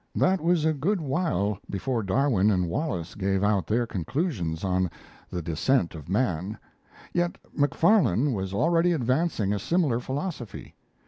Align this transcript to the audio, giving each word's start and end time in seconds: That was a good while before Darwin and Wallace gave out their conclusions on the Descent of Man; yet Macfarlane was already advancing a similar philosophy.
That 0.15 0.41
was 0.43 0.65
a 0.65 0.73
good 0.73 0.99
while 0.99 1.59
before 1.69 2.01
Darwin 2.01 2.49
and 2.49 2.67
Wallace 2.67 3.13
gave 3.13 3.43
out 3.43 3.67
their 3.67 3.85
conclusions 3.85 4.63
on 4.63 4.89
the 5.29 5.43
Descent 5.43 5.93
of 5.93 6.09
Man; 6.09 6.57
yet 7.13 7.37
Macfarlane 7.55 8.33
was 8.33 8.51
already 8.51 8.93
advancing 8.93 9.53
a 9.53 9.59
similar 9.59 9.99
philosophy. 9.99 10.73